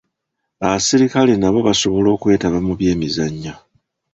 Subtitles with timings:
[0.71, 3.53] Asirikale nabo basobola okwetaaba mu byemizannyo.